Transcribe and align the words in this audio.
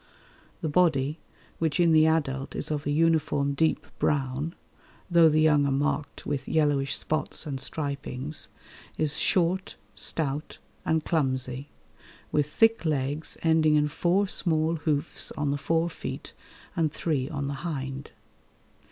The 0.61 0.67
body, 0.67 1.19
which 1.59 1.79
in 1.79 1.91
the 1.91 2.07
adult 2.07 2.55
is 2.55 2.71
of 2.71 2.87
a 2.87 2.91
uniform 2.91 3.53
deep 3.53 3.85
brown, 3.99 4.55
though 5.11 5.29
the 5.29 5.41
young 5.41 5.67
are 5.67 5.71
marked 5.71 6.25
with 6.25 6.47
yellowish 6.47 6.97
spots 6.97 7.45
and 7.45 7.59
stripings, 7.59 8.47
is 8.97 9.19
short, 9.19 9.75
stout 9.93 10.57
and 10.85 11.05
clumsy, 11.05 11.69
with 12.31 12.47
thick 12.47 12.83
legs 12.83 13.37
ending 13.43 13.75
in 13.75 13.87
four 13.87 14.27
small 14.27 14.77
hoofs 14.77 15.31
on 15.33 15.51
the 15.51 15.57
fore 15.59 15.87
feet 15.91 16.33
and 16.75 16.91
three 16.91 17.29
on 17.29 17.47
the 17.47 17.53
hind. 17.61 18.09